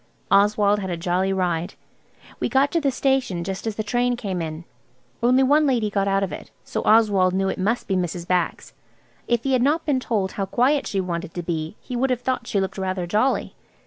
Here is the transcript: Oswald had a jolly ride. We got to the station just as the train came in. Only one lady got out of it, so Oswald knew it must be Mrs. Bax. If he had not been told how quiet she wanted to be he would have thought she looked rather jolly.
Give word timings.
Oswald 0.31 0.79
had 0.79 0.89
a 0.89 0.97
jolly 0.97 1.31
ride. 1.31 1.75
We 2.39 2.49
got 2.49 2.71
to 2.71 2.81
the 2.81 2.89
station 2.89 3.43
just 3.43 3.67
as 3.67 3.75
the 3.75 3.83
train 3.83 4.15
came 4.15 4.41
in. 4.41 4.65
Only 5.21 5.43
one 5.43 5.67
lady 5.67 5.91
got 5.91 6.07
out 6.07 6.23
of 6.23 6.31
it, 6.31 6.49
so 6.63 6.81
Oswald 6.85 7.35
knew 7.35 7.49
it 7.49 7.59
must 7.59 7.87
be 7.87 7.95
Mrs. 7.95 8.27
Bax. 8.27 8.73
If 9.27 9.43
he 9.43 9.53
had 9.53 9.61
not 9.61 9.85
been 9.85 9.99
told 9.99 10.31
how 10.31 10.47
quiet 10.47 10.87
she 10.87 10.99
wanted 10.99 11.35
to 11.35 11.43
be 11.43 11.75
he 11.81 11.95
would 11.95 12.09
have 12.09 12.21
thought 12.21 12.47
she 12.47 12.59
looked 12.59 12.79
rather 12.79 13.05
jolly. 13.05 13.53